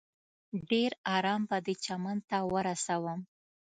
ډېر 0.69 0.91
ارام 1.15 1.41
به 1.49 1.57
دې 1.65 1.75
چمن 1.85 2.17
ته 2.29 2.37
ورسوم. 2.53 3.19